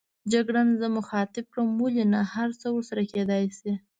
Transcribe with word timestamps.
جګړن 0.33 0.67
زه 0.79 0.87
مخاطب 0.97 1.45
کړم: 1.53 1.67
ولې 1.81 2.05
نه، 2.13 2.21
هرڅه 2.33 2.67
ورسره 2.71 3.01
کېدای 3.13 3.45
شي. 3.59 3.73